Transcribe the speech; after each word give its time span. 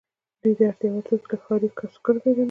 دوی 0.41 0.53
د 0.59 0.61
اړتیا 0.69 0.89
وړ 0.91 1.01
توکي 1.07 1.27
له 1.31 1.37
ښاري 1.43 1.69
کسبګرو 1.79 2.21
پیرل. 2.23 2.39